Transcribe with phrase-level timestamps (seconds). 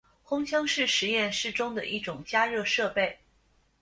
[0.25, 3.19] 烘箱是实验室中的一种加热设备。